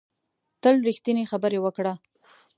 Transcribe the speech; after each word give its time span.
تل 0.61 0.75
ریښتینې 0.87 1.23
خبرې 1.31 1.59
وکړه 1.61 1.93